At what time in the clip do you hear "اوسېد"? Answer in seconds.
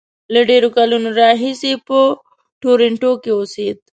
3.35-3.77